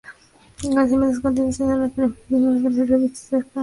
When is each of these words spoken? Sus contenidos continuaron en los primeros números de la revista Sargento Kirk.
Sus 0.55 0.71
contenidos 1.19 1.19
continuaron 1.19 1.83
en 1.95 2.03
los 2.07 2.17
primeros 2.17 2.19
números 2.27 2.73
de 2.75 2.85
la 2.85 2.87
revista 2.95 3.19
Sargento 3.19 3.53
Kirk. 3.53 3.57